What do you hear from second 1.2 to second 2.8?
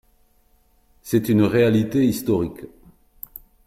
une réalité historique